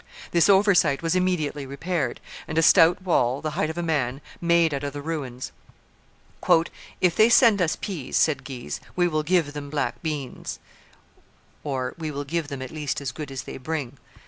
This 0.31 0.49
oversight 0.49 1.03
was 1.03 1.15
immediately 1.15 1.63
repaired, 1.67 2.19
and 2.47 2.57
a 2.57 2.63
stout 2.63 3.03
wall, 3.03 3.39
the 3.39 3.51
height 3.51 3.69
of 3.69 3.77
a 3.77 3.83
man, 3.83 4.19
made 4.41 4.73
out 4.73 4.83
of 4.83 4.93
the 4.93 5.01
ruins. 5.03 5.51
"If 7.01 7.15
they 7.15 7.29
send 7.29 7.61
us 7.61 7.75
peas," 7.79 8.17
said 8.17 8.43
Guise, 8.43 8.79
"we 8.95 9.07
will 9.07 9.21
give 9.21 9.53
them 9.53 9.69
back 9.69 10.01
beans" 10.01 10.57
("we 11.63 12.09
will 12.09 12.23
give 12.23 12.47
them 12.47 12.63
at 12.63 12.71
least 12.71 12.99
as 12.99 13.11
good 13.11 13.29
as 13.29 13.43
they 13.43 13.57
bring 13.57 13.99